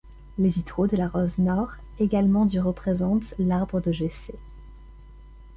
[0.39, 4.33] Les vitraux de la rose nord, également du représentent l'Arbre de Jessé.